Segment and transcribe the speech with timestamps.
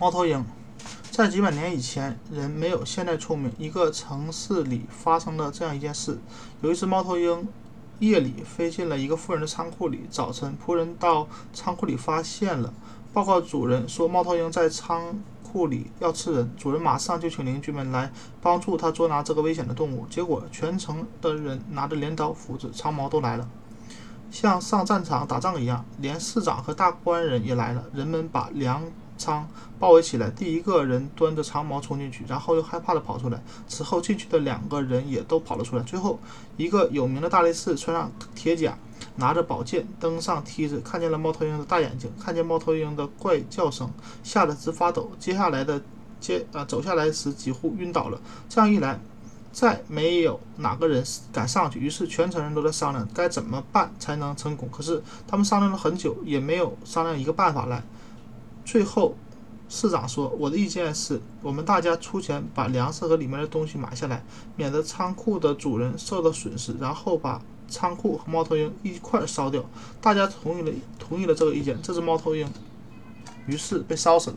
[0.00, 0.44] 猫头鹰，
[1.10, 3.50] 在几百年以前，人没有现在聪明。
[3.58, 6.20] 一个城市里发生了这样一件事：
[6.62, 7.48] 有一只猫头鹰
[7.98, 10.06] 夜里飞进了一个富人的仓库里。
[10.08, 12.72] 早晨，仆人到仓库里发现了，
[13.12, 16.48] 报告主人说猫头鹰在仓库里要吃人。
[16.56, 20.06] 主人马上就请邻居们来帮助他捉拿这个危险的动物。
[20.08, 23.48] 结果，全城的人拿着镰刀、斧子、长矛都来了，
[24.30, 25.84] 像上战场打仗一样。
[25.98, 27.84] 连市长和大官人也来了。
[27.92, 28.84] 人们把粮。
[29.18, 29.46] 仓
[29.78, 33.42] 包围起来，第一个人端着长矛冲进去，然后又害怕的跑出来。
[33.66, 35.82] 此后进去的两个人也都跑了出来。
[35.82, 36.18] 最后，
[36.56, 38.78] 一个有名的大力士穿上铁甲，
[39.16, 43.90] 拿着宝剑登上梯子，看见了猫头鹰的大眼睛，看见猫头鹰的怪叫声，
[44.22, 45.10] 吓得直发抖。
[45.18, 45.82] 接下来的
[46.20, 48.20] 接啊走下来时几乎晕倒了。
[48.48, 48.98] 这样一来，
[49.52, 51.78] 再没有哪个人敢上去。
[51.78, 54.68] 于是全城人都在商量该怎么办才能成功。
[54.72, 57.82] 可是他们商量了很久，也没有商量一个办法来。
[58.68, 59.14] 最后，
[59.70, 64.22] 市长说：“我的意见是，我们大家出钱把粮食和里面的东西买下来，
[64.56, 69.64] 免得仓库的主人受到损失，然后把仓库和猫头鹰一块烧掉。”
[70.02, 71.80] 大家同意了，同意了这个意见。
[71.80, 72.46] 这只猫头鹰
[73.46, 74.36] 于是被烧死了。